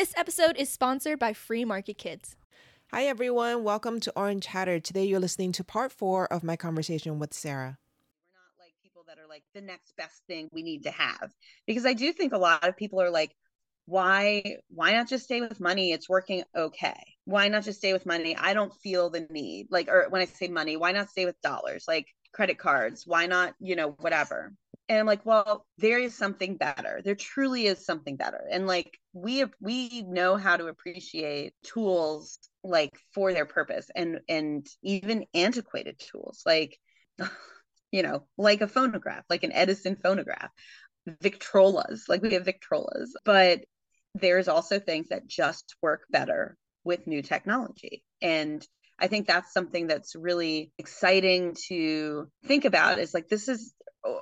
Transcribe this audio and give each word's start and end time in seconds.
This 0.00 0.14
episode 0.16 0.56
is 0.56 0.70
sponsored 0.70 1.18
by 1.18 1.34
Free 1.34 1.62
Market 1.62 1.98
Kids. 1.98 2.34
Hi, 2.90 3.04
everyone. 3.04 3.64
Welcome 3.64 4.00
to 4.00 4.12
Orange 4.16 4.46
Hatter. 4.46 4.80
Today, 4.80 5.04
you're 5.04 5.20
listening 5.20 5.52
to 5.52 5.62
part 5.62 5.92
four 5.92 6.24
of 6.32 6.42
my 6.42 6.56
conversation 6.56 7.18
with 7.18 7.34
Sarah. 7.34 7.76
We're 8.32 8.32
not 8.32 8.64
like 8.64 8.72
people 8.82 9.04
that 9.08 9.18
are 9.18 9.28
like 9.28 9.42
the 9.52 9.60
next 9.60 9.94
best 9.98 10.22
thing 10.26 10.48
we 10.54 10.62
need 10.62 10.84
to 10.84 10.90
have. 10.90 11.34
Because 11.66 11.84
I 11.84 11.92
do 11.92 12.14
think 12.14 12.32
a 12.32 12.38
lot 12.38 12.66
of 12.66 12.78
people 12.78 13.02
are 13.02 13.10
like, 13.10 13.36
why 13.84 14.56
why 14.68 14.92
not 14.92 15.06
just 15.06 15.24
stay 15.24 15.42
with 15.42 15.58
money 15.58 15.90
it's 15.90 16.08
working 16.08 16.44
okay 16.54 17.02
why 17.24 17.48
not 17.48 17.64
just 17.64 17.78
stay 17.78 17.92
with 17.92 18.06
money 18.06 18.36
i 18.36 18.54
don't 18.54 18.72
feel 18.74 19.10
the 19.10 19.26
need 19.30 19.66
like 19.68 19.88
or 19.88 20.06
when 20.10 20.22
i 20.22 20.26
say 20.26 20.46
money 20.46 20.76
why 20.76 20.92
not 20.92 21.10
stay 21.10 21.24
with 21.24 21.40
dollars 21.40 21.86
like 21.88 22.06
credit 22.32 22.56
cards 22.56 23.04
why 23.04 23.26
not 23.26 23.52
you 23.58 23.74
know 23.74 23.90
whatever 23.98 24.52
and 24.90 24.98
i'm 24.98 25.06
like 25.06 25.24
well 25.24 25.64
there 25.78 25.98
is 25.98 26.14
something 26.14 26.56
better. 26.56 27.00
There 27.02 27.14
truly 27.14 27.66
is 27.66 27.84
something 27.84 28.16
better. 28.16 28.42
And 28.50 28.66
like 28.66 28.98
we 29.14 29.44
we 29.60 30.02
know 30.02 30.36
how 30.36 30.56
to 30.56 30.66
appreciate 30.66 31.54
tools 31.64 32.38
like 32.62 32.90
for 33.14 33.32
their 33.32 33.46
purpose 33.46 33.90
and 33.96 34.20
and 34.28 34.66
even 34.82 35.24
antiquated 35.32 35.98
tools 35.98 36.42
like 36.44 36.78
you 37.92 38.02
know 38.02 38.26
like 38.36 38.60
a 38.60 38.68
phonograph 38.68 39.24
like 39.30 39.42
an 39.42 39.52
edison 39.52 39.96
phonograph 39.96 40.50
victrolas 41.08 42.02
like 42.08 42.20
we 42.20 42.34
have 42.34 42.44
victrolas. 42.44 43.08
But 43.24 43.64
there's 44.14 44.48
also 44.48 44.78
things 44.78 45.08
that 45.08 45.26
just 45.26 45.76
work 45.80 46.02
better 46.10 46.56
with 46.84 47.06
new 47.06 47.22
technology. 47.22 48.04
And 48.20 48.66
i 49.02 49.06
think 49.06 49.26
that's 49.26 49.54
something 49.54 49.86
that's 49.86 50.14
really 50.14 50.72
exciting 50.76 51.56
to 51.68 52.28
think 52.44 52.66
about 52.66 52.98
is 52.98 53.14
like 53.14 53.28
this 53.28 53.48
is 53.48 53.72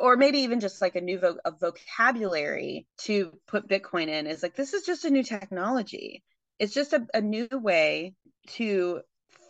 or 0.00 0.16
maybe 0.16 0.40
even 0.40 0.60
just 0.60 0.80
like 0.80 0.96
a 0.96 1.00
new 1.00 1.18
vo- 1.18 1.38
a 1.44 1.50
vocabulary 1.50 2.86
to 2.98 3.32
put 3.46 3.68
bitcoin 3.68 4.08
in 4.08 4.26
is 4.26 4.42
like 4.42 4.54
this 4.54 4.74
is 4.74 4.84
just 4.84 5.04
a 5.04 5.10
new 5.10 5.22
technology. 5.22 6.22
It's 6.58 6.74
just 6.74 6.92
a, 6.92 7.06
a 7.14 7.20
new 7.20 7.48
way 7.52 8.14
to 8.48 9.00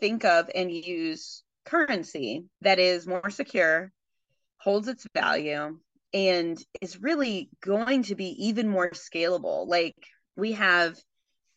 think 0.01 0.25
of 0.25 0.51
and 0.55 0.71
use 0.71 1.43
currency 1.65 2.45
that 2.63 2.79
is 2.79 3.07
more 3.07 3.31
secure 3.31 3.93
holds 4.59 4.89
its 4.89 5.07
value 5.15 5.79
and 6.13 6.59
is 6.81 7.01
really 7.01 7.51
going 7.61 8.03
to 8.05 8.15
be 8.15 8.47
even 8.47 8.69
more 8.69 8.91
scalable. 8.91 9.67
Like 9.67 9.95
we 10.37 10.53
have 10.53 10.97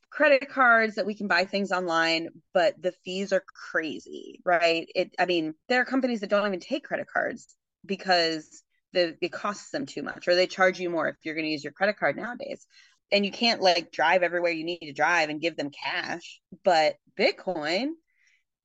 credit 0.09 0.49
cards 0.49 0.95
that 0.95 1.05
we 1.05 1.15
can 1.15 1.27
buy 1.27 1.45
things 1.45 1.71
online 1.71 2.27
but 2.53 2.79
the 2.81 2.91
fees 3.03 3.31
are 3.31 3.43
crazy 3.71 4.41
right? 4.45 4.87
It 4.93 5.15
i 5.17 5.25
mean 5.25 5.55
there 5.69 5.81
are 5.81 5.85
companies 5.85 6.19
that 6.19 6.29
don't 6.29 6.45
even 6.45 6.59
take 6.59 6.83
credit 6.83 7.07
cards 7.11 7.55
because 7.85 8.63
the 8.93 9.15
it 9.21 9.31
costs 9.31 9.71
them 9.71 9.85
too 9.85 10.03
much 10.03 10.27
or 10.27 10.35
they 10.35 10.47
charge 10.47 10.79
you 10.79 10.89
more 10.89 11.07
if 11.07 11.15
you're 11.23 11.35
going 11.35 11.45
to 11.45 11.51
use 11.51 11.63
your 11.63 11.73
credit 11.73 11.97
card 11.97 12.15
nowadays. 12.15 12.65
And 13.11 13.25
you 13.25 13.31
can't 13.31 13.61
like 13.61 13.91
drive 13.91 14.23
everywhere 14.23 14.51
you 14.51 14.63
need 14.63 14.79
to 14.79 14.93
drive 14.93 15.29
and 15.29 15.41
give 15.41 15.57
them 15.57 15.69
cash 15.69 16.39
but 16.63 16.95
bitcoin 17.19 17.89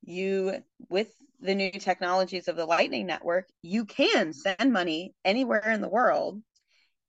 you 0.03 0.63
with 0.89 1.09
the 1.41 1.55
new 1.55 1.73
technologies 1.73 2.47
of 2.47 2.55
the 2.55 2.65
lightning 2.65 3.07
network 3.07 3.49
you 3.63 3.85
can 3.85 4.33
send 4.33 4.73
money 4.73 5.15
anywhere 5.25 5.69
in 5.69 5.81
the 5.81 5.89
world 5.89 6.41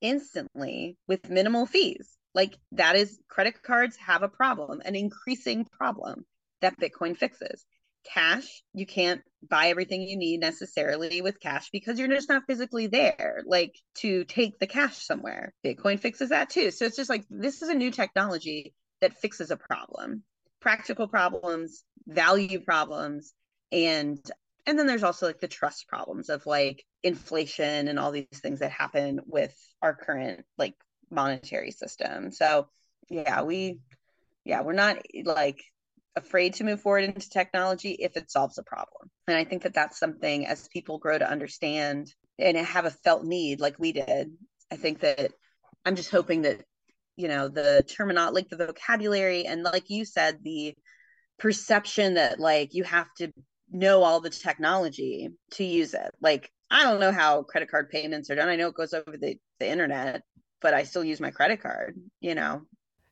instantly 0.02 0.98
with 1.08 1.30
minimal 1.30 1.66
fees. 1.66 2.18
Like 2.34 2.58
that 2.73 2.95
is 2.95 3.20
credit 3.28 3.62
cards 3.64 3.98
have 3.98 4.23
a 4.23 4.30
problem 4.30 4.82
an 4.86 4.95
increasing 4.95 5.66
problem 5.66 6.26
that 6.62 6.80
bitcoin 6.80 7.18
fixes 7.18 7.66
cash 8.03 8.64
you 8.73 8.86
can't 8.86 9.22
buy 9.48 9.67
everything 9.67 10.02
you 10.02 10.17
need 10.17 10.40
necessarily 10.40 11.22
with 11.22 11.40
cash 11.40 11.70
because 11.72 12.00
you're 12.00 12.08
just 12.08 12.30
not 12.30 12.44
physically 12.48 12.88
there 12.88 13.42
like 13.45 13.76
to 13.95 14.23
take 14.26 14.58
the 14.59 14.67
cash 14.67 14.98
somewhere. 15.06 15.54
Bitcoin 15.66 16.00
fixes 16.00 16.30
that 16.30 16.50
too. 16.50 16.72
So 16.72 16.86
it's 16.86 16.95
just 16.95 17.09
like 17.09 17.26
this 17.30 17.62
is 17.62 17.70
a 17.70 17.73
new 17.76 17.92
technology 17.92 18.73
that 19.02 19.17
fixes 19.17 19.52
a 19.52 19.58
problem 19.58 20.23
practical 20.59 21.08
problems 21.08 21.84
value 22.08 22.59
problems 22.59 23.34
and 23.72 24.20
and 24.66 24.78
then 24.78 24.88
there's 24.88 25.04
also 25.04 25.26
like 25.26 25.39
the 25.39 25.48
trust 25.48 25.88
problems 25.88 26.30
of 26.30 26.45
like 26.45 26.83
inflation 27.04 27.88
and 27.88 27.98
all 27.98 28.11
these 28.11 28.27
things 28.33 28.60
that 28.60 28.71
happen 28.71 29.21
with 29.26 29.55
our 29.82 29.95
current 29.95 30.45
like 30.58 30.73
monetary 31.10 31.71
system. 31.71 32.32
So 32.32 32.67
yeah 33.10 33.44
we 33.44 33.80
yeah 34.44 34.61
we're 34.61 34.73
not 34.73 34.98
like 35.23 35.64
afraid 36.17 36.55
to 36.55 36.64
move 36.64 36.82
forward 36.82 37.04
into 37.04 37.30
technology 37.30 37.92
if 38.00 38.17
it 38.17 38.30
solves 38.30 38.58
a 38.58 38.64
problem. 38.64 39.10
And 39.28 39.38
I 39.38 39.44
think 39.44 39.64
that 39.64 39.73
that's 39.73 40.00
something 40.00 40.45
as 40.45 40.67
people 40.67 40.98
grow 40.98 41.17
to 41.17 41.30
understand 41.30 42.14
and 42.38 42.58
have 42.58 42.86
a 42.86 42.92
felt 42.92 43.23
need 43.23 43.61
like 43.61 43.80
we 43.80 43.92
did. 43.94 44.32
I 44.72 44.76
think 44.76 45.00
that 45.00 45.32
I'm 45.86 45.95
just 45.95 46.11
hoping 46.11 46.42
that, 46.42 46.64
you 47.16 47.27
know, 47.27 47.48
the 47.48 47.83
terminology, 47.88 48.36
like 48.36 48.50
the 48.50 48.58
vocabulary, 48.58 49.45
and 49.45 49.64
like 49.64 49.89
you 49.89 50.06
said, 50.06 50.39
the 50.44 50.76
perception 51.39 52.16
that 52.16 52.39
like 52.39 52.73
you 52.73 52.83
have 52.83 53.08
to 53.17 53.32
know 53.72 54.04
all 54.04 54.20
the 54.20 54.30
technology 54.30 55.30
to 55.52 55.64
use 55.64 55.94
it. 55.94 56.11
Like, 56.22 56.52
I 56.70 56.83
don't 56.83 57.00
know 57.00 57.11
how 57.11 57.44
credit 57.44 57.72
card 57.72 57.89
payments 57.89 58.30
are 58.30 58.36
done. 58.36 58.50
I 58.50 58.56
know 58.56 58.67
it 58.67 58.76
goes 58.76 58.94
over 58.94 59.16
the, 59.17 59.38
the 59.60 59.70
internet, 59.70 60.22
but 60.61 60.73
I 60.73 60.83
still 60.83 61.04
use 61.04 61.20
my 61.20 61.32
credit 61.32 61.61
card, 61.61 61.98
you 62.20 62.36
know? 62.36 62.61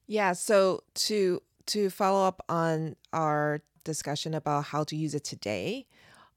Yeah. 0.08 0.34
So 0.34 0.84
to 0.96 1.42
to 1.68 1.90
follow 1.90 2.28
up 2.28 2.44
on 2.50 2.96
our 3.14 3.62
discussion 3.84 4.34
about 4.34 4.66
how 4.66 4.84
to 4.86 4.96
use 4.96 5.16
it 5.16 5.24
today, 5.24 5.88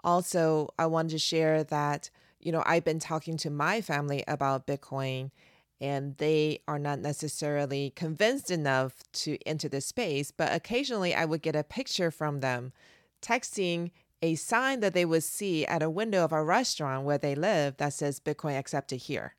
also, 0.04 0.68
I 0.78 0.86
wanted 0.86 1.10
to 1.10 1.18
share 1.18 1.64
that, 1.64 2.10
you 2.40 2.52
know, 2.52 2.62
I've 2.64 2.84
been 2.84 3.00
talking 3.00 3.36
to 3.38 3.50
my 3.50 3.80
family 3.80 4.22
about 4.28 4.66
Bitcoin 4.66 5.30
and 5.80 6.16
they 6.16 6.60
are 6.66 6.78
not 6.78 6.98
necessarily 6.98 7.92
convinced 7.94 8.50
enough 8.50 8.94
to 9.12 9.38
enter 9.46 9.68
the 9.68 9.80
space, 9.80 10.30
but 10.30 10.52
occasionally 10.52 11.14
I 11.14 11.24
would 11.24 11.42
get 11.42 11.56
a 11.56 11.62
picture 11.62 12.10
from 12.10 12.40
them 12.40 12.72
texting 13.22 13.90
a 14.22 14.34
sign 14.34 14.80
that 14.80 14.94
they 14.94 15.04
would 15.04 15.22
see 15.22 15.64
at 15.66 15.82
a 15.82 15.90
window 15.90 16.24
of 16.24 16.32
a 16.32 16.42
restaurant 16.42 17.04
where 17.04 17.18
they 17.18 17.34
live 17.34 17.76
that 17.76 17.92
says 17.92 18.20
Bitcoin 18.20 18.58
accepted 18.58 18.96
here. 18.96 19.34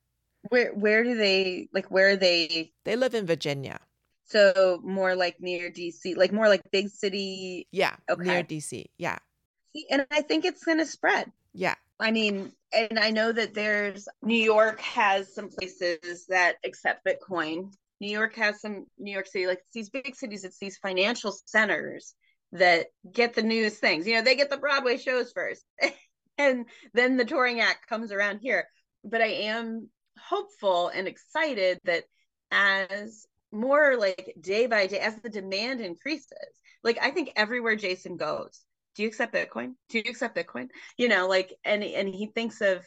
Where 0.47 0.73
where 0.73 1.03
do 1.03 1.15
they 1.15 1.67
like 1.73 1.91
where 1.91 2.09
are 2.11 2.15
they 2.15 2.71
They 2.85 2.95
live 2.95 3.13
in 3.13 3.25
Virginia. 3.25 3.81
So 4.29 4.79
more 4.83 5.15
like 5.15 5.37
near 5.39 5.71
DC, 5.71 6.15
like 6.15 6.31
more 6.31 6.47
like 6.47 6.61
big 6.71 6.89
city. 6.89 7.67
Yeah, 7.71 7.95
okay. 8.09 8.23
near 8.23 8.43
DC. 8.43 8.85
Yeah. 8.97 9.17
And 9.89 10.05
I 10.11 10.21
think 10.21 10.45
it's 10.45 10.63
going 10.63 10.77
to 10.77 10.85
spread. 10.85 11.31
Yeah. 11.53 11.75
I 11.99 12.11
mean, 12.11 12.51
and 12.71 12.99
I 12.99 13.09
know 13.09 13.31
that 13.31 13.53
there's 13.53 14.07
New 14.21 14.41
York 14.41 14.79
has 14.81 15.33
some 15.33 15.49
places 15.49 16.25
that 16.27 16.55
accept 16.63 17.05
Bitcoin. 17.05 17.73
New 17.99 18.09
York 18.11 18.35
has 18.35 18.61
some 18.61 18.85
New 18.97 19.11
York 19.11 19.27
City, 19.27 19.47
like 19.47 19.61
these 19.73 19.89
big 19.89 20.15
cities, 20.15 20.43
it's 20.43 20.59
these 20.59 20.77
financial 20.77 21.35
centers 21.45 22.15
that 22.51 22.87
get 23.11 23.33
the 23.33 23.43
newest 23.43 23.77
things. 23.77 24.07
You 24.07 24.15
know, 24.15 24.21
they 24.21 24.35
get 24.35 24.49
the 24.49 24.57
Broadway 24.57 24.97
shows 24.97 25.31
first. 25.33 25.63
and 26.37 26.65
then 26.93 27.17
the 27.17 27.25
touring 27.25 27.59
act 27.59 27.87
comes 27.87 28.11
around 28.11 28.39
here. 28.39 28.67
But 29.03 29.21
I 29.21 29.27
am 29.27 29.89
hopeful 30.17 30.89
and 30.89 31.07
excited 31.07 31.79
that 31.85 32.03
as 32.51 33.25
more 33.51 33.97
like 33.97 34.35
day 34.39 34.67
by 34.67 34.87
day 34.87 34.99
as 34.99 35.15
the 35.17 35.29
demand 35.29 35.81
increases. 35.81 36.33
Like 36.83 36.97
I 37.01 37.11
think 37.11 37.31
everywhere 37.35 37.75
Jason 37.75 38.17
goes, 38.17 38.61
do 38.95 39.03
you 39.03 39.09
accept 39.09 39.33
Bitcoin? 39.33 39.73
Do 39.89 39.99
you 39.99 40.03
accept 40.07 40.35
Bitcoin? 40.35 40.69
You 40.97 41.07
know, 41.07 41.27
like 41.27 41.53
and 41.63 41.83
and 41.83 42.09
he 42.09 42.27
thinks 42.27 42.61
of 42.61 42.85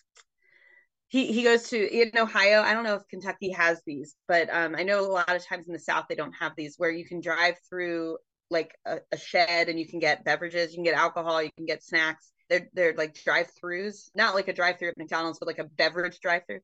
he 1.09 1.33
he 1.33 1.43
goes 1.43 1.69
to 1.71 1.77
in 1.77 2.17
Ohio. 2.17 2.63
I 2.63 2.75
don't 2.75 2.85
know 2.85 2.95
if 2.95 3.09
Kentucky 3.09 3.51
has 3.53 3.83
these, 3.87 4.15
but 4.29 4.49
um, 4.53 4.75
I 4.77 4.83
know 4.83 5.01
a 5.01 5.07
lot 5.07 5.35
of 5.35 5.47
times 5.47 5.67
in 5.67 5.73
the 5.73 5.79
South 5.79 6.07
they 6.09 6.15
don't 6.15 6.35
have 6.39 6.53
these 6.57 6.75
where 6.79 6.91
you 6.91 7.05
can 7.05 7.21
drive 7.21 7.57
through 7.69 8.19
like 8.51 8.75
a, 8.87 8.99
a 9.11 9.19
shed 9.19 9.69
and 9.69 9.79
you 9.79 9.89
can 9.89 9.99
get 9.99 10.25
beverages, 10.25 10.73
you 10.73 10.77
can 10.77 10.85
get 10.85 10.95
alcohol, 10.95 11.43
you 11.43 11.51
can 11.57 11.67
get 11.67 11.83
snacks. 11.83 12.31
They're 12.49 12.69
they're 12.75 12.95
like 12.95 13.15
drive-throughs, 13.15 14.11
not 14.15 14.35
like 14.35 14.49
a 14.49 14.53
drive-through 14.53 14.89
at 14.89 14.99
McDonald's, 14.99 15.39
but 15.39 15.49
like 15.49 15.59
a 15.59 15.65
beverage 15.65 16.21
drive-through 16.21 16.61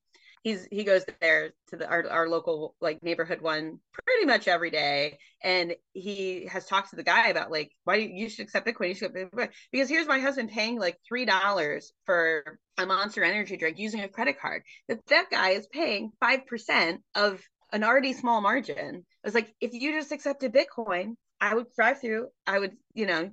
he's 0.48 0.66
he 0.70 0.84
goes 0.84 1.04
there 1.20 1.50
to 1.68 1.76
the 1.76 1.86
our, 1.88 2.08
our 2.08 2.28
local 2.28 2.74
like 2.80 3.02
neighborhood 3.02 3.40
one 3.40 3.78
pretty 3.92 4.26
much 4.26 4.48
every 4.48 4.70
day. 4.70 5.18
And 5.42 5.74
he 5.92 6.46
has 6.46 6.66
talked 6.66 6.90
to 6.90 6.96
the 6.96 7.02
guy 7.02 7.28
about 7.28 7.50
like 7.50 7.72
why 7.84 7.96
you, 7.96 8.28
should 8.28 8.44
accept 8.44 8.66
bitcoin 8.66 8.88
you 8.88 8.94
should 8.94 9.14
bitcoin. 9.14 9.50
because 9.70 9.88
here's 9.88 10.06
my 10.06 10.18
husband 10.18 10.50
paying 10.50 10.78
like 10.78 10.98
three 11.06 11.24
dollars 11.24 11.92
for 12.04 12.58
a 12.78 12.86
monster 12.86 13.22
energy 13.22 13.56
drink 13.56 13.78
using 13.78 14.00
a 14.00 14.08
credit 14.08 14.40
card. 14.40 14.62
That 14.88 15.04
that 15.08 15.26
guy 15.30 15.50
is 15.50 15.66
paying 15.66 16.12
five 16.20 16.46
percent 16.46 17.02
of 17.14 17.40
an 17.72 17.84
already 17.84 18.14
small 18.14 18.40
margin. 18.40 19.04
I 19.24 19.26
was 19.26 19.34
like 19.34 19.54
if 19.60 19.72
you 19.72 19.92
just 19.92 20.12
accepted 20.12 20.54
bitcoin 20.54 21.14
i 21.40 21.54
would 21.54 21.66
drive 21.76 22.00
through 22.00 22.26
i 22.48 22.58
would 22.58 22.72
you 22.94 23.06
know 23.06 23.30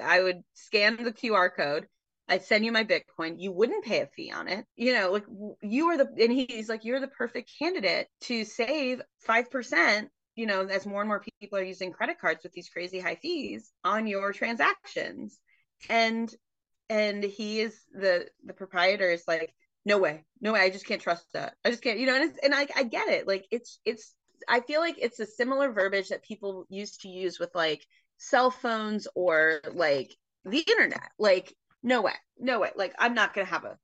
i 0.00 0.22
would 0.22 0.42
scan 0.54 0.96
the 1.02 1.12
qr 1.12 1.50
code 1.56 1.88
I'd 2.28 2.44
send 2.44 2.64
you 2.64 2.72
my 2.72 2.84
Bitcoin. 2.84 3.36
You 3.38 3.52
wouldn't 3.52 3.84
pay 3.84 4.00
a 4.00 4.06
fee 4.06 4.30
on 4.30 4.48
it. 4.48 4.64
You 4.76 4.94
know, 4.94 5.12
like 5.12 5.24
you 5.62 5.86
are 5.86 5.96
the, 5.96 6.08
and 6.20 6.32
he's 6.32 6.68
like, 6.68 6.84
you're 6.84 7.00
the 7.00 7.08
perfect 7.08 7.50
candidate 7.58 8.08
to 8.22 8.44
save 8.44 9.00
5%, 9.26 10.08
you 10.36 10.46
know, 10.46 10.66
as 10.66 10.86
more 10.86 11.00
and 11.00 11.08
more 11.08 11.24
people 11.40 11.58
are 11.58 11.64
using 11.64 11.92
credit 11.92 12.18
cards 12.20 12.42
with 12.42 12.52
these 12.52 12.68
crazy 12.68 13.00
high 13.00 13.16
fees 13.16 13.72
on 13.84 14.06
your 14.06 14.32
transactions. 14.32 15.38
And, 15.88 16.32
and 16.90 17.24
he 17.24 17.60
is 17.60 17.78
the, 17.92 18.26
the 18.44 18.52
proprietor 18.52 19.10
is 19.10 19.24
like, 19.26 19.54
no 19.84 19.98
way, 19.98 20.24
no 20.40 20.52
way. 20.52 20.60
I 20.60 20.70
just 20.70 20.86
can't 20.86 21.00
trust 21.00 21.24
that. 21.32 21.54
I 21.64 21.70
just 21.70 21.82
can't, 21.82 21.98
you 21.98 22.06
know, 22.06 22.14
and, 22.14 22.30
it's, 22.30 22.38
and 22.42 22.54
I, 22.54 22.66
I 22.76 22.82
get 22.82 23.08
it. 23.08 23.26
Like 23.26 23.46
it's, 23.50 23.78
it's 23.86 24.14
I 24.48 24.60
feel 24.60 24.80
like 24.80 24.96
it's 24.98 25.18
a 25.20 25.26
similar 25.26 25.72
verbiage 25.72 26.10
that 26.10 26.22
people 26.22 26.66
used 26.68 27.00
to 27.02 27.08
use 27.08 27.38
with 27.38 27.50
like 27.54 27.84
cell 28.18 28.50
phones 28.50 29.08
or 29.14 29.60
like 29.72 30.14
the 30.44 30.60
internet. 30.60 31.10
Like, 31.18 31.54
no 31.82 32.02
way, 32.02 32.14
no 32.38 32.60
way. 32.60 32.70
Like, 32.76 32.94
I'm 32.98 33.14
not 33.14 33.34
gonna 33.34 33.46
have 33.46 33.64
a 33.64 33.78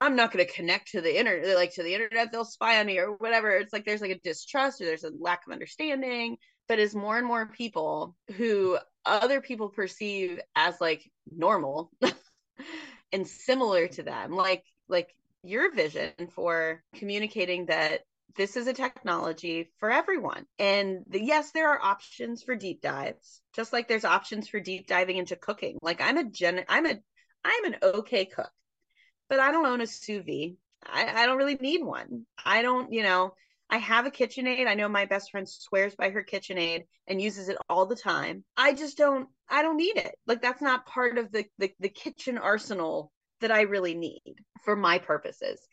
I'm 0.00 0.16
not 0.16 0.32
to 0.32 0.44
connect 0.44 0.92
to 0.92 1.00
the 1.00 1.18
internet, 1.18 1.56
like 1.56 1.74
to 1.74 1.82
the 1.82 1.94
internet, 1.94 2.30
they'll 2.30 2.44
spy 2.44 2.78
on 2.78 2.86
me 2.86 2.98
or 2.98 3.12
whatever. 3.12 3.50
It's 3.50 3.72
like 3.72 3.84
there's 3.84 4.00
like 4.00 4.12
a 4.12 4.20
distrust 4.20 4.80
or 4.80 4.84
there's 4.84 5.04
a 5.04 5.10
lack 5.18 5.46
of 5.46 5.52
understanding. 5.52 6.36
But 6.68 6.78
as 6.78 6.94
more 6.94 7.18
and 7.18 7.26
more 7.26 7.46
people 7.46 8.16
who 8.36 8.78
other 9.04 9.40
people 9.40 9.68
perceive 9.68 10.40
as 10.54 10.80
like 10.80 11.10
normal 11.30 11.90
and 13.12 13.26
similar 13.26 13.88
to 13.88 14.02
them, 14.02 14.32
like 14.32 14.64
like 14.88 15.14
your 15.42 15.74
vision 15.74 16.12
for 16.30 16.82
communicating 16.94 17.66
that 17.66 18.02
this 18.36 18.56
is 18.56 18.66
a 18.68 18.72
technology 18.72 19.70
for 19.78 19.90
everyone. 19.90 20.46
And 20.58 21.04
the, 21.08 21.20
yes, 21.22 21.50
there 21.50 21.70
are 21.70 21.82
options 21.82 22.42
for 22.42 22.54
deep 22.54 22.80
dives, 22.80 23.42
just 23.54 23.72
like 23.72 23.88
there's 23.88 24.04
options 24.04 24.48
for 24.48 24.60
deep 24.60 24.86
diving 24.86 25.16
into 25.16 25.36
cooking. 25.36 25.78
Like 25.82 26.00
I'm 26.00 26.16
a 26.16 26.24
gen, 26.24 26.64
I'm 26.68 26.86
a, 26.86 26.98
I'm 27.44 27.64
an 27.64 27.76
okay 27.82 28.24
cook 28.24 28.52
but 29.32 29.40
I 29.40 29.50
don't 29.50 29.64
own 29.64 29.80
a 29.80 29.86
sous 29.86 30.22
vide. 30.26 30.56
I, 30.84 31.22
I 31.22 31.24
don't 31.24 31.38
really 31.38 31.54
need 31.54 31.82
one. 31.82 32.26
I 32.44 32.60
don't, 32.60 32.92
you 32.92 33.02
know, 33.02 33.32
I 33.70 33.78
have 33.78 34.04
a 34.04 34.10
KitchenAid. 34.10 34.68
I 34.68 34.74
know 34.74 34.90
my 34.90 35.06
best 35.06 35.30
friend 35.30 35.48
swears 35.48 35.94
by 35.94 36.10
her 36.10 36.22
KitchenAid 36.22 36.82
and 37.06 37.18
uses 37.18 37.48
it 37.48 37.56
all 37.70 37.86
the 37.86 37.96
time. 37.96 38.44
I 38.58 38.74
just 38.74 38.98
don't 38.98 39.26
I 39.48 39.62
don't 39.62 39.78
need 39.78 39.96
it. 39.96 40.14
Like 40.26 40.42
that's 40.42 40.60
not 40.60 40.84
part 40.84 41.16
of 41.16 41.32
the 41.32 41.46
the, 41.56 41.72
the 41.80 41.88
kitchen 41.88 42.36
arsenal 42.36 43.10
that 43.40 43.50
I 43.50 43.62
really 43.62 43.94
need 43.94 44.34
for 44.66 44.76
my 44.76 44.98
purposes. 44.98 45.66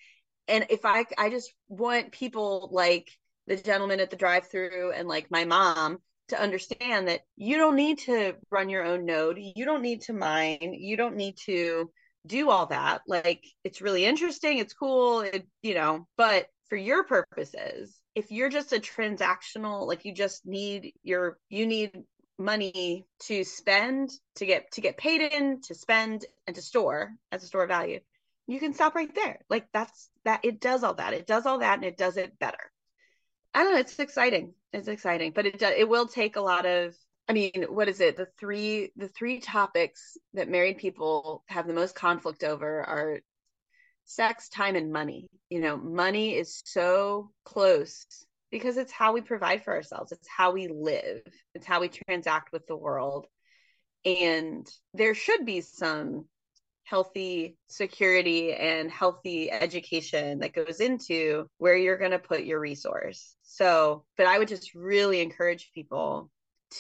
And 0.48 0.66
if 0.70 0.86
I 0.86 1.04
I 1.18 1.30
just 1.30 1.54
want 1.68 2.14
people 2.14 2.70
like 2.72 3.10
the 3.46 3.58
gentleman 3.58 4.00
at 4.00 4.10
the 4.10 4.16
drive-through 4.16 4.94
and 4.94 5.06
like 5.10 5.30
my 5.30 5.44
mom 5.44 5.98
to 6.30 6.42
understand 6.42 7.08
that 7.08 7.22
you 7.36 7.58
don't 7.58 7.76
need 7.76 8.00
to 8.00 8.34
run 8.50 8.70
your 8.70 8.84
own 8.84 9.06
node. 9.06 9.38
You 9.40 9.66
don't 9.66 9.82
need 9.82 10.02
to 10.04 10.14
mine. 10.14 10.76
You 10.78 10.98
don't 10.98 11.16
need 11.16 11.38
to 11.46 11.90
do 12.26 12.50
all 12.50 12.66
that 12.68 13.02
like 13.08 13.46
it's 13.64 13.82
really 13.82 14.06
interesting 14.06 14.58
it's 14.58 14.74
cool 14.74 15.22
it, 15.22 15.48
you 15.62 15.74
know 15.74 16.06
but 16.18 16.48
for 16.68 16.76
your 16.76 17.04
purposes 17.04 18.00
if 18.14 18.30
you're 18.32 18.50
just 18.50 18.74
a 18.74 18.80
transactional 18.80 19.88
like 19.88 20.06
you 20.06 20.14
just 20.14 20.46
need 20.46 20.94
your 21.02 21.38
you 21.50 21.66
need 21.66 21.92
money 22.38 23.06
to 23.20 23.44
spend 23.44 24.10
to 24.36 24.46
get 24.46 24.72
to 24.72 24.82
get 24.82 24.98
paid 24.98 25.22
in 25.34 25.62
to 25.62 25.74
spend 25.74 26.26
and 26.46 26.56
to 26.56 26.62
store 26.62 27.12
as 27.32 27.44
a 27.44 27.48
store 27.48 27.64
of 27.64 27.70
value 27.70 28.00
you 28.48 28.60
can 28.60 28.74
stop 28.74 28.96
right 28.96 29.14
there 29.16 29.40
like 29.50 29.68
that's 29.74 30.10
that 30.26 30.42
it 30.44 30.60
does 30.60 30.84
all 30.84 30.94
that 30.96 31.14
it 31.14 31.28
does 31.28 31.46
all 31.46 31.60
that 31.60 31.76
and 31.76 31.86
it 31.86 31.98
does 31.98 32.18
it 32.18 32.38
better 32.40 32.72
i 33.54 33.64
don't 33.64 33.74
know 33.74 33.80
it's 33.80 33.98
exciting 34.00 34.54
it's 34.74 34.88
exciting 34.88 35.32
but 35.34 35.46
it 35.46 35.60
does 35.60 35.74
it 35.78 35.88
will 35.88 36.08
take 36.08 36.36
a 36.36 36.42
lot 36.42 36.66
of 36.66 36.96
I 37.30 37.32
mean, 37.32 37.68
what 37.70 37.88
is 37.88 38.02
it? 38.02 38.18
The 38.18 38.28
three 38.40 38.92
the 38.98 39.08
three 39.08 39.40
topics 39.40 40.18
that 40.34 40.50
married 40.50 40.80
people 40.80 41.44
have 41.48 41.68
the 41.68 41.76
most 41.76 41.94
conflict 41.94 42.44
over 42.44 42.82
are 42.82 43.20
sex, 44.06 44.50
time, 44.50 44.76
and 44.76 44.92
money. 44.92 45.28
You 45.48 45.60
know, 45.60 45.78
money 45.78 46.36
is 46.36 46.64
so 46.66 47.30
close 47.46 48.04
because 48.50 48.78
it's 48.78 48.92
how 48.92 49.14
we 49.14 49.22
provide 49.22 49.64
for 49.64 49.76
ourselves. 49.76 50.12
It's 50.12 50.28
how 50.28 50.54
we 50.54 50.70
live. 50.70 51.22
It's 51.54 51.68
how 51.68 51.82
we 51.82 51.90
transact 51.90 52.52
with 52.52 52.66
the 52.66 52.76
world. 52.76 53.28
And 54.04 54.68
there 54.96 55.14
should 55.14 55.46
be 55.46 55.62
some 55.62 56.26
healthy 56.90 57.56
security 57.68 58.54
and 58.54 58.90
healthy 58.90 59.52
education 59.52 60.40
that 60.40 60.54
goes 60.54 60.80
into 60.80 61.48
where 61.60 61.78
you're 61.78 61.98
going 61.98 62.12
to 62.12 62.20
put 62.20 62.46
your 62.46 62.60
resource. 62.60 63.36
So, 63.44 64.06
but 64.18 64.26
I 64.26 64.40
would 64.40 64.48
just 64.48 64.74
really 64.74 65.22
encourage 65.22 65.72
people 65.74 66.32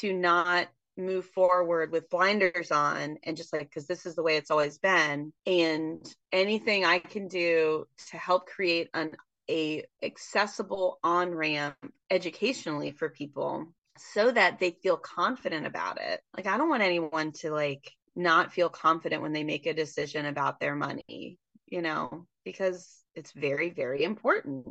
to 0.01 0.13
not 0.13 0.67
move 0.97 1.25
forward 1.25 1.91
with 1.91 2.09
blinders 2.09 2.71
on 2.71 3.17
and 3.23 3.37
just 3.37 3.53
like 3.53 3.69
because 3.69 3.87
this 3.87 4.05
is 4.05 4.15
the 4.15 4.23
way 4.23 4.35
it's 4.35 4.51
always 4.51 4.77
been 4.79 5.31
and 5.45 6.05
anything 6.33 6.83
i 6.83 6.99
can 6.99 7.29
do 7.29 7.85
to 8.09 8.17
help 8.17 8.47
create 8.47 8.89
an 8.93 9.11
a 9.49 9.85
accessible 10.03 10.99
on 11.01 11.33
ramp 11.33 11.77
educationally 12.09 12.91
for 12.91 13.07
people 13.07 13.65
so 13.97 14.29
that 14.29 14.59
they 14.59 14.71
feel 14.83 14.97
confident 14.97 15.65
about 15.65 16.01
it 16.01 16.19
like 16.35 16.47
i 16.47 16.57
don't 16.57 16.67
want 16.67 16.83
anyone 16.83 17.31
to 17.31 17.49
like 17.49 17.93
not 18.19 18.53
feel 18.53 18.69
confident 18.69 19.21
when 19.21 19.33
they 19.33 19.43
make 19.43 19.65
a 19.65 19.73
decision 19.73 20.25
about 20.25 20.59
their 20.59 20.75
money 20.75 21.39
you 21.67 21.81
know 21.81 22.25
because 22.43 22.99
it's 23.15 23.31
very 23.31 23.69
very 23.69 24.03
important. 24.03 24.67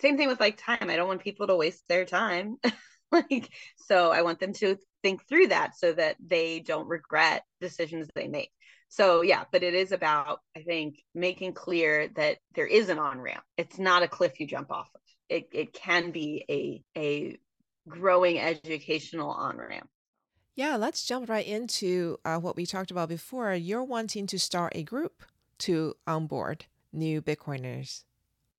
Same 0.00 0.16
thing 0.18 0.28
with 0.28 0.40
like 0.40 0.58
time. 0.58 0.90
I 0.90 0.96
don't 0.96 1.08
want 1.08 1.22
people 1.22 1.46
to 1.46 1.56
waste 1.56 1.84
their 1.88 2.04
time. 2.04 2.56
Like 3.12 3.50
so 3.76 4.10
i 4.10 4.22
want 4.22 4.40
them 4.40 4.52
to 4.54 4.76
think 5.04 5.28
through 5.28 5.46
that 5.46 5.78
so 5.78 5.92
that 5.92 6.16
they 6.18 6.58
don't 6.58 6.88
regret 6.88 7.44
decisions 7.60 8.08
they 8.16 8.26
make. 8.26 8.50
So 8.88 9.22
yeah 9.22 9.44
but 9.52 9.62
it 9.62 9.74
is 9.74 9.92
about 9.92 10.40
i 10.56 10.62
think 10.62 10.96
making 11.14 11.52
clear 11.52 12.08
that 12.16 12.38
there 12.56 12.66
is 12.66 12.88
an 12.88 12.98
on 12.98 13.20
ramp 13.20 13.44
it's 13.56 13.78
not 13.78 14.02
a 14.02 14.08
cliff 14.08 14.40
you 14.40 14.48
jump 14.48 14.72
off 14.72 14.90
of. 14.92 15.00
It, 15.28 15.48
it 15.52 15.72
can 15.72 16.10
be 16.10 16.44
a 16.50 16.82
a 16.98 17.38
growing 17.88 18.40
educational 18.40 19.30
on 19.30 19.56
ramp 19.56 19.88
yeah 20.56 20.76
let's 20.76 21.06
jump 21.06 21.28
right 21.28 21.46
into 21.46 22.18
uh, 22.24 22.38
what 22.38 22.56
we 22.56 22.66
talked 22.66 22.90
about 22.90 23.08
before 23.08 23.54
you're 23.54 23.84
wanting 23.84 24.26
to 24.26 24.38
start 24.38 24.72
a 24.74 24.82
group 24.82 25.22
to 25.58 25.94
onboard 26.06 26.66
new 26.92 27.22
bitcoiners 27.22 28.02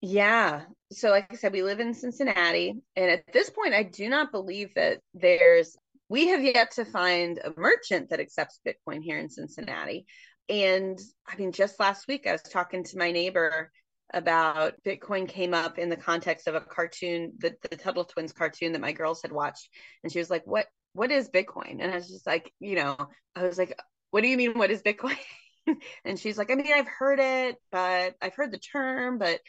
yeah. 0.02 0.62
So, 0.92 1.10
like 1.10 1.28
I 1.32 1.36
said, 1.36 1.54
we 1.54 1.64
live 1.64 1.80
in 1.80 1.94
Cincinnati. 1.94 2.76
And 2.96 3.12
at 3.12 3.24
this 3.34 3.50
point, 3.50 3.74
I 3.74 3.84
do 3.84 4.10
not 4.10 4.32
believe 4.32 4.70
that 4.76 5.00
there's, 5.14 5.76
we 6.08 6.28
have 6.28 6.44
yet 6.44 6.72
to 6.76 6.86
find 6.86 7.40
a 7.40 7.60
merchant 7.60 8.10
that 8.10 8.20
accepts 8.20 8.60
Bitcoin 8.66 9.02
here 9.02 9.18
in 9.18 9.30
Cincinnati. 9.30 10.06
And 10.50 11.00
I 11.28 11.36
mean, 11.36 11.52
just 11.52 11.80
last 11.80 12.08
week, 12.08 12.28
I 12.28 12.32
was 12.32 12.44
talking 12.44 12.84
to 12.86 12.98
my 12.98 13.12
neighbor 13.12 13.72
about 14.14 14.76
Bitcoin 14.86 15.28
came 15.28 15.54
up 15.54 15.78
in 15.78 15.90
the 15.90 15.98
context 15.98 16.48
of 16.48 16.56
a 16.56 16.62
cartoon, 16.62 17.34
the, 17.40 17.56
the 17.70 17.76
Tuttle 17.76 18.06
Twins 18.06 18.32
cartoon 18.32 18.72
that 18.72 18.82
my 18.82 18.94
girls 18.94 19.22
had 19.22 19.34
watched. 19.34 19.68
And 20.04 20.14
she 20.14 20.20
was 20.20 20.30
like, 20.30 20.44
What, 20.46 20.68
what 20.98 21.12
is 21.12 21.30
Bitcoin? 21.30 21.78
And 21.80 21.92
I 21.92 21.96
was 21.96 22.10
just 22.10 22.26
like, 22.26 22.52
you 22.60 22.76
know, 22.76 22.98
I 23.36 23.44
was 23.44 23.60
like, 23.60 23.80
What 24.10 24.22
do 24.22 24.28
you 24.30 24.36
mean? 24.36 24.58
What 24.58 24.72
is 24.72 24.82
Bitcoin? 24.82 25.18
and 26.04 26.20
she's 26.20 26.40
like, 26.40 26.50
I 26.50 26.56
mean, 26.56 26.74
I've 26.74 26.88
heard 26.88 27.20
it, 27.20 27.56
but 27.72 28.16
I've 28.20 28.34
heard 28.34 28.52
the 28.52 28.58
term, 28.58 29.20
but 29.20 29.40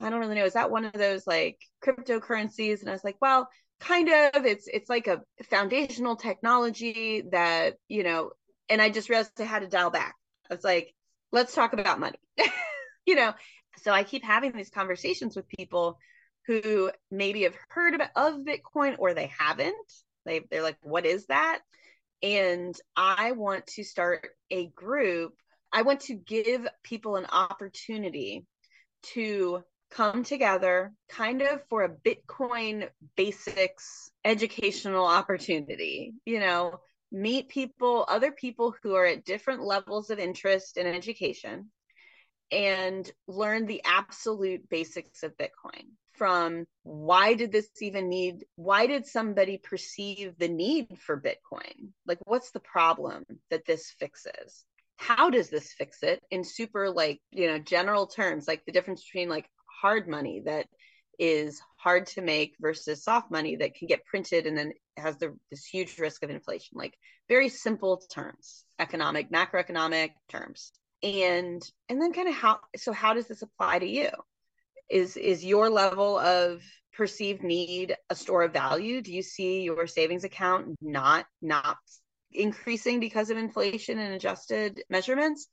I 0.00 0.10
don't 0.10 0.18
really 0.18 0.34
know. 0.34 0.44
Is 0.44 0.54
that 0.54 0.72
one 0.72 0.84
of 0.84 0.92
those 0.92 1.24
like 1.24 1.58
cryptocurrencies? 1.84 2.80
And 2.80 2.88
I 2.88 2.92
was 2.92 3.04
like, 3.04 3.18
well, 3.20 3.48
kind 3.78 4.08
of. 4.08 4.44
It's 4.44 4.66
it's 4.66 4.90
like 4.90 5.06
a 5.06 5.22
foundational 5.44 6.16
technology 6.16 7.22
that, 7.30 7.74
you 7.86 8.02
know, 8.02 8.30
and 8.68 8.82
I 8.82 8.90
just 8.90 9.08
realized 9.08 9.40
I 9.40 9.44
had 9.44 9.62
to 9.62 9.68
dial 9.68 9.90
back. 9.90 10.16
I 10.50 10.54
was 10.54 10.64
like, 10.64 10.92
let's 11.30 11.54
talk 11.54 11.72
about 11.72 12.00
money. 12.00 12.18
you 13.06 13.14
know, 13.14 13.32
so 13.78 13.92
I 13.92 14.02
keep 14.02 14.24
having 14.24 14.50
these 14.50 14.70
conversations 14.70 15.36
with 15.36 15.46
people 15.46 15.98
who 16.48 16.90
maybe 17.12 17.44
have 17.44 17.56
heard 17.68 17.94
of 17.94 18.40
Bitcoin 18.40 18.96
or 18.98 19.14
they 19.14 19.30
haven't. 19.38 19.76
They 20.26 20.40
they're 20.50 20.62
like, 20.62 20.78
what 20.82 21.06
is 21.06 21.26
that? 21.26 21.60
And 22.22 22.78
I 22.96 23.32
want 23.32 23.66
to 23.68 23.84
start 23.84 24.28
a 24.50 24.66
group. 24.68 25.34
I 25.72 25.82
want 25.82 26.00
to 26.02 26.14
give 26.14 26.66
people 26.82 27.16
an 27.16 27.26
opportunity 27.30 28.46
to 29.14 29.62
come 29.90 30.24
together 30.24 30.92
kind 31.08 31.42
of 31.42 31.60
for 31.68 31.84
a 31.84 31.88
Bitcoin 31.88 32.88
basics 33.16 34.10
educational 34.24 35.06
opportunity, 35.06 36.14
you 36.24 36.40
know, 36.40 36.80
meet 37.12 37.48
people, 37.48 38.04
other 38.08 38.32
people 38.32 38.74
who 38.82 38.94
are 38.94 39.06
at 39.06 39.24
different 39.24 39.62
levels 39.62 40.10
of 40.10 40.18
interest 40.18 40.76
in 40.76 40.86
education 40.86 41.70
and 42.50 43.10
learn 43.26 43.66
the 43.66 43.82
absolute 43.84 44.68
basics 44.68 45.22
of 45.22 45.36
Bitcoin 45.36 45.86
from 46.16 46.66
why 46.82 47.34
did 47.34 47.52
this 47.52 47.68
even 47.80 48.08
need 48.08 48.44
why 48.56 48.86
did 48.86 49.06
somebody 49.06 49.58
perceive 49.58 50.38
the 50.38 50.48
need 50.48 50.98
for 50.98 51.20
bitcoin? 51.20 51.90
Like 52.06 52.18
what's 52.24 52.50
the 52.50 52.60
problem 52.60 53.24
that 53.50 53.66
this 53.66 53.90
fixes? 53.98 54.64
How 54.96 55.30
does 55.30 55.50
this 55.50 55.72
fix 55.72 56.02
it 56.02 56.22
in 56.30 56.44
super 56.44 56.90
like 56.90 57.20
you 57.30 57.48
know 57.48 57.58
general 57.58 58.06
terms 58.06 58.48
like 58.48 58.64
the 58.64 58.72
difference 58.72 59.04
between 59.04 59.28
like 59.28 59.48
hard 59.82 60.08
money 60.08 60.42
that 60.46 60.66
is 61.18 61.60
hard 61.78 62.06
to 62.06 62.20
make 62.20 62.54
versus 62.60 63.02
soft 63.02 63.30
money 63.30 63.56
that 63.56 63.74
can 63.74 63.88
get 63.88 64.04
printed 64.04 64.46
and 64.46 64.56
then 64.56 64.72
has 64.96 65.16
the, 65.16 65.34
this 65.50 65.64
huge 65.64 65.98
risk 65.98 66.22
of 66.22 66.30
inflation? 66.30 66.78
Like 66.78 66.94
very 67.28 67.48
simple 67.48 68.02
terms 68.10 68.64
economic 68.78 69.30
macroeconomic 69.30 70.10
terms. 70.28 70.72
And 71.02 71.62
and 71.88 72.00
then 72.00 72.12
kind 72.12 72.28
of 72.28 72.34
how 72.34 72.60
so 72.76 72.92
how 72.92 73.14
does 73.14 73.28
this 73.28 73.42
apply 73.42 73.80
to 73.80 73.86
you 73.86 74.10
is 74.88 75.16
is 75.16 75.44
your 75.44 75.70
level 75.70 76.18
of 76.18 76.62
perceived 76.94 77.42
need 77.42 77.94
a 78.08 78.14
store 78.14 78.44
of 78.44 78.52
value 78.52 79.02
do 79.02 79.12
you 79.12 79.22
see 79.22 79.62
your 79.62 79.86
savings 79.86 80.24
account 80.24 80.74
not 80.80 81.26
not 81.42 81.76
increasing 82.32 83.00
because 83.00 83.30
of 83.30 83.36
inflation 83.36 83.98
and 83.98 84.14
adjusted 84.14 84.82
measurements 84.88 85.48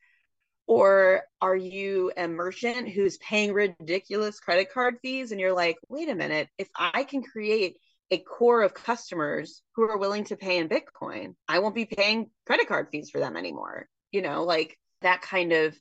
or 0.65 1.23
are 1.41 1.55
you 1.55 2.11
a 2.15 2.27
merchant 2.27 2.89
who's 2.89 3.17
paying 3.17 3.53
ridiculous 3.53 4.39
credit 4.39 4.71
card 4.73 4.97
fees 5.01 5.31
and 5.31 5.41
you're 5.41 5.53
like, 5.53 5.77
wait 5.89 6.09
a 6.09 6.15
minute, 6.15 6.47
if 6.57 6.69
I 6.75 7.03
can 7.03 7.21
create 7.21 7.77
a 8.11 8.17
core 8.19 8.61
of 8.61 8.73
customers 8.73 9.61
who 9.75 9.83
are 9.89 9.97
willing 9.97 10.23
to 10.25 10.37
pay 10.37 10.57
in 10.57 10.69
Bitcoin, 10.69 11.35
I 11.47 11.59
won't 11.59 11.75
be 11.75 11.85
paying 11.85 12.29
credit 12.45 12.67
card 12.67 12.87
fees 12.91 13.09
for 13.09 13.19
them 13.19 13.35
anymore. 13.35 13.87
You 14.11 14.21
know, 14.21 14.43
like 14.43 14.77
that 15.01 15.21
kind 15.21 15.51
of 15.51 15.77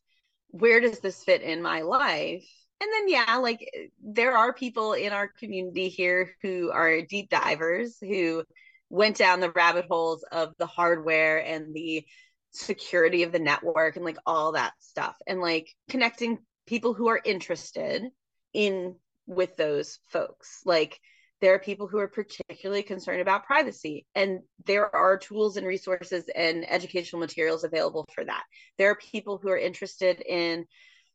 where 0.49 0.80
does 0.80 0.99
this 0.99 1.23
fit 1.23 1.42
in 1.42 1.62
my 1.62 1.82
life? 1.82 2.44
And 2.83 2.91
then, 2.93 3.09
yeah, 3.09 3.37
like 3.37 3.71
eh, 3.75 3.87
there 4.03 4.37
are 4.37 4.53
people 4.53 4.95
in 4.95 5.12
our 5.12 5.29
community 5.29 5.89
here 5.89 6.33
who 6.43 6.73
are 6.73 7.03
deep 7.03 7.31
divers 7.31 7.97
who 8.01 8.43
went 8.91 9.17
down 9.17 9.39
the 9.39 9.53
rabbit 9.53 9.85
holes 9.89 10.25
of 10.33 10.55
the 10.59 10.67
hardware 10.67 11.39
and 11.39 11.73
the 11.73 12.05
security 12.51 13.23
of 13.23 13.31
the 13.31 13.39
network 13.39 13.95
and 13.95 14.05
like 14.05 14.19
all 14.27 14.53
that 14.53 14.73
stuff. 14.81 15.15
And 15.29 15.41
like 15.41 15.69
connecting 15.91 16.39
people 16.67 16.93
who 16.93 17.07
are 17.07 17.21
interested 17.25 18.03
in 18.53 18.97
with 19.29 19.57
those 19.57 20.01
folks. 20.09 20.62
Like 20.65 20.99
there 21.41 21.55
are 21.55 21.61
people 21.61 21.87
who 21.87 21.99
are 21.99 22.09
particularly 22.09 22.83
concerned 22.83 23.21
about 23.21 23.47
privacy 23.47 24.07
and 24.17 24.41
there 24.67 24.93
are 24.95 25.19
tools 25.19 25.57
and 25.57 25.67
resources 25.69 26.25
and 26.35 26.69
educational 26.69 27.21
materials 27.21 27.62
available 27.62 28.09
for 28.12 28.25
that. 28.25 28.43
There 28.77 28.91
are 28.91 28.97
people 28.97 29.39
who 29.41 29.51
are 29.51 29.59
interested 29.59 30.21
in 30.21 30.67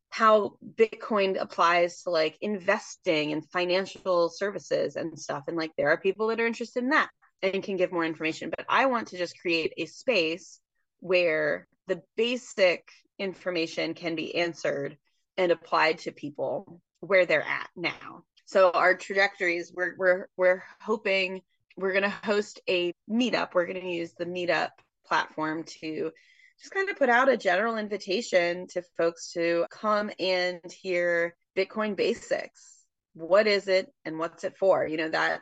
how 0.10 0.54
bitcoin 0.76 1.40
applies 1.40 2.04
to 2.04 2.10
like 2.10 2.38
investing 2.42 3.34
and 3.34 3.50
financial 3.50 4.30
services 4.30 4.96
and 4.96 5.20
stuff 5.20 5.44
and 5.48 5.58
like 5.58 5.72
there 5.78 5.90
are 5.90 5.98
people 5.98 6.28
that 6.28 6.40
are 6.40 6.48
interested 6.48 6.84
in 6.84 6.90
that 6.90 7.10
and 7.42 7.62
can 7.62 7.78
give 7.78 7.92
more 7.92 8.06
information 8.06 8.50
but 8.50 8.66
i 8.70 8.86
want 8.86 9.10
to 9.10 9.18
just 9.18 9.40
create 9.40 9.74
a 9.78 9.86
space 9.86 10.60
where 11.00 11.68
the 11.88 12.02
basic 12.16 12.90
information 13.20 13.94
can 13.94 14.16
be 14.16 14.36
answered 14.36 14.98
and 15.38 15.52
applied 15.52 16.00
to 16.00 16.12
people 16.12 16.82
where 17.00 17.26
they're 17.26 17.44
at 17.44 17.70
now. 17.76 18.24
So 18.46 18.72
our 18.72 18.96
trajectories, 18.96 19.72
we're 19.74 19.96
we're 19.98 20.28
we're 20.36 20.64
hoping 20.82 21.42
we're 21.76 21.92
going 21.92 22.04
to 22.04 22.10
host 22.10 22.60
a 22.68 22.94
meetup. 23.10 23.54
We're 23.54 23.68
going 23.68 23.82
to 23.82 23.88
use 23.88 24.14
the 24.18 24.26
meetup 24.26 24.70
platform 25.06 25.64
to 25.82 26.12
just 26.60 26.72
kind 26.72 26.90
of 26.90 26.98
put 26.98 27.10
out 27.10 27.30
a 27.30 27.38
general 27.38 27.78
invitation 27.78 28.68
to 28.68 28.82
folks 28.98 29.32
to 29.34 29.66
come 29.72 30.12
and 30.20 30.60
hear 30.82 31.36
Bitcoin 31.56 31.96
basics. 31.96 32.86
What 33.14 33.48
is 33.48 33.68
it 33.68 33.88
and 34.06 34.20
what's 34.20 34.44
it 34.44 34.58
for? 34.58 34.86
You 34.86 34.98
know 34.98 35.10
that 35.10 35.42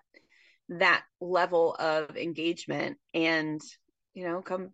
that 0.70 1.04
level 1.22 1.76
of 1.76 2.18
engagement 2.18 2.98
and 3.14 3.62
you 4.14 4.28
know 4.28 4.42
come 4.42 4.72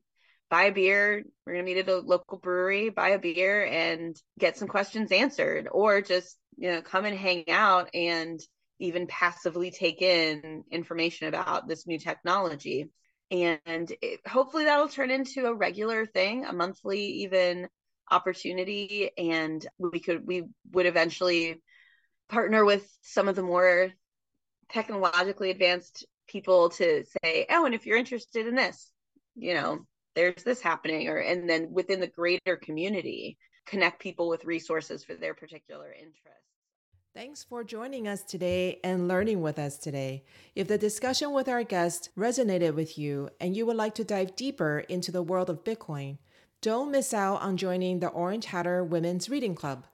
buy 0.52 0.64
a 0.64 0.72
beer. 0.72 1.24
We're 1.46 1.54
going 1.54 1.66
to 1.66 1.74
meet 1.74 1.80
at 1.80 1.90
a 1.90 2.00
local 2.00 2.38
brewery, 2.38 2.90
buy 2.90 3.10
a 3.10 3.20
beer 3.20 3.66
and 3.66 4.16
get 4.38 4.58
some 4.58 4.68
questions 4.68 5.12
answered, 5.12 5.68
or 5.72 6.02
just, 6.02 6.38
you 6.58 6.70
know, 6.70 6.82
come 6.82 7.06
and 7.06 7.18
hang 7.18 7.50
out 7.50 7.90
and 7.96 8.40
even 8.78 9.08
passively 9.08 9.72
take 9.72 10.02
in 10.02 10.64
information 10.70 11.30
about 11.30 11.68
this 11.68 11.88
new 11.88 11.98
technology. 11.98 12.90
And 13.32 13.92
it, 14.02 14.20
hopefully 14.28 14.66
that'll 14.66 14.90
turn 14.90 15.10
into 15.10 15.46
a 15.46 15.56
regular 15.56 16.06
thing, 16.06 16.46
a 16.46 16.54
monthly, 16.54 17.06
even 17.24 17.70
opportunity. 18.10 19.12
And 19.18 19.66
we 19.80 20.00
could, 20.00 20.28
we 20.28 20.44
would 20.72 20.86
eventually 20.86 21.62
partner 22.30 22.66
with 22.66 22.88
some 23.02 23.28
of 23.28 23.36
the 23.36 23.44
more 23.44 23.92
technologically 24.72 25.50
advanced 25.50 26.06
people 26.28 26.70
to 26.72 27.04
say, 27.24 27.46
oh, 27.50 27.66
and 27.66 27.74
if 27.74 27.86
you're 27.86 27.98
interested 27.98 28.48
in 28.48 28.56
this, 28.56 28.92
you 29.36 29.54
know, 29.54 29.80
there's 30.16 30.44
this 30.44 30.62
happening 30.62 31.08
or 31.08 31.18
and 31.18 31.50
then 31.50 31.72
within 31.72 32.00
the 32.00 32.08
greater 32.08 32.58
community 32.58 33.38
connect 33.66 34.02
people 34.02 34.28
with 34.28 34.46
resources 34.46 35.04
for 35.04 35.16
their 35.16 35.34
particular 35.34 35.92
interests 35.94 36.51
Thanks 37.14 37.44
for 37.44 37.66
joining 37.66 38.08
us 38.08 38.24
today 38.24 38.80
and 38.86 39.10
learning 39.10 39.42
with 39.42 39.60
us 39.60 39.78
today. 39.78 40.24
If 40.56 40.70
the 40.70 40.78
discussion 40.78 41.34
with 41.34 41.50
our 41.50 41.62
guest 41.62 42.08
resonated 42.18 42.74
with 42.74 42.98
you 42.98 43.30
and 43.42 43.54
you 43.54 43.66
would 43.66 43.76
like 43.76 43.96
to 43.96 44.06
dive 44.06 44.38
deeper 44.38 44.80
into 44.88 45.12
the 45.12 45.22
world 45.22 45.50
of 45.50 45.66
Bitcoin, 45.66 46.20
don't 46.62 46.90
miss 46.90 47.14
out 47.14 47.42
on 47.42 47.58
joining 47.58 48.00
the 48.00 48.08
Orange 48.08 48.46
Hatter 48.46 48.82
Women's 48.82 49.30
Reading 49.30 49.56
Club. 49.56 49.88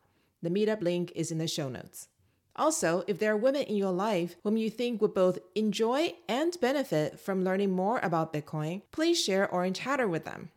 The 0.44 0.52
meetup 0.52 0.84
link 0.84 1.12
is 1.16 1.32
in 1.32 1.40
the 1.40 1.48
show 1.48 1.70
notes. 1.70 2.08
Also, 2.56 3.04
if 3.08 3.18
there 3.18 3.32
are 3.32 3.38
women 3.38 3.64
in 3.64 3.78
your 3.78 3.92
life 3.92 4.36
whom 4.44 4.56
you 4.56 4.70
think 4.70 5.02
would 5.02 5.16
both 5.16 5.40
enjoy 5.56 6.14
and 6.30 6.56
benefit 6.62 7.20
from 7.20 7.44
learning 7.44 7.72
more 7.72 7.98
about 8.04 8.32
Bitcoin, 8.32 8.84
please 8.92 9.20
share 9.20 9.50
Orange 9.50 9.80
Hatter 9.80 10.08
with 10.08 10.26
them. 10.26 10.52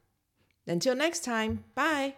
Until 0.67 0.95
next 0.95 1.25
time, 1.25 1.65
bye! 1.75 2.17